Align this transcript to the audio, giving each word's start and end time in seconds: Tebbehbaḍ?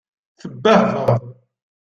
Tebbehbaḍ? 0.39 1.21